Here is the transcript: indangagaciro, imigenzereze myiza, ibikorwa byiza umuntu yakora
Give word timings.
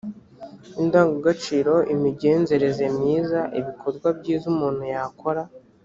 indangagaciro, 0.81 1.73
imigenzereze 1.93 2.85
myiza, 2.97 3.39
ibikorwa 3.59 4.07
byiza 4.19 4.45
umuntu 4.53 4.83
yakora 4.93 5.43